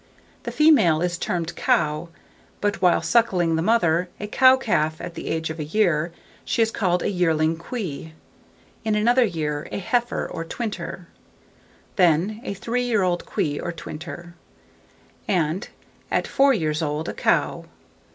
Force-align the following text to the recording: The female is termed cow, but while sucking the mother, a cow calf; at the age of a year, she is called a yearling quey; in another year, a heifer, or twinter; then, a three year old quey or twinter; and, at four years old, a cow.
The 0.45 0.51
female 0.51 0.99
is 1.03 1.19
termed 1.19 1.55
cow, 1.55 2.09
but 2.59 2.81
while 2.81 3.03
sucking 3.03 3.55
the 3.55 3.61
mother, 3.61 4.09
a 4.19 4.25
cow 4.25 4.55
calf; 4.57 4.99
at 4.99 5.13
the 5.13 5.27
age 5.27 5.51
of 5.51 5.59
a 5.59 5.63
year, 5.63 6.11
she 6.43 6.63
is 6.63 6.71
called 6.71 7.03
a 7.03 7.09
yearling 7.11 7.55
quey; 7.55 8.13
in 8.83 8.95
another 8.95 9.23
year, 9.23 9.67
a 9.71 9.77
heifer, 9.77 10.25
or 10.27 10.43
twinter; 10.43 11.05
then, 11.97 12.41
a 12.43 12.55
three 12.55 12.81
year 12.81 13.03
old 13.03 13.27
quey 13.27 13.61
or 13.61 13.71
twinter; 13.71 14.33
and, 15.27 15.69
at 16.09 16.25
four 16.25 16.51
years 16.51 16.81
old, 16.81 17.07
a 17.07 17.13
cow. 17.13 17.65